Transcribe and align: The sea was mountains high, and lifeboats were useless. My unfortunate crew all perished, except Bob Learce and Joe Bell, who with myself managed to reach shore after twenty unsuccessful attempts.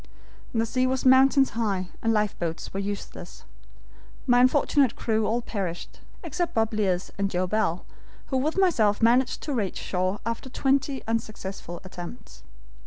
The 0.51 0.65
sea 0.65 0.87
was 0.87 1.05
mountains 1.05 1.51
high, 1.51 1.89
and 2.01 2.11
lifeboats 2.11 2.73
were 2.73 2.79
useless. 2.79 3.45
My 4.25 4.39
unfortunate 4.41 4.95
crew 4.95 5.27
all 5.27 5.43
perished, 5.43 5.99
except 6.23 6.55
Bob 6.55 6.71
Learce 6.73 7.11
and 7.19 7.29
Joe 7.29 7.45
Bell, 7.45 7.85
who 8.29 8.37
with 8.37 8.57
myself 8.57 9.03
managed 9.03 9.41
to 9.43 9.53
reach 9.53 9.77
shore 9.77 10.19
after 10.25 10.49
twenty 10.49 11.03
unsuccessful 11.07 11.81
attempts. 11.83 12.41